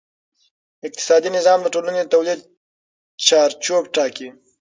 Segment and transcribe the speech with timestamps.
[0.87, 2.39] اقتصادي نظام د ټولنې د تولید
[3.25, 4.29] چارچوب ټاکي.